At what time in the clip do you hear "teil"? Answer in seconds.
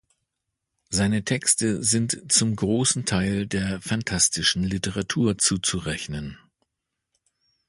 3.05-3.45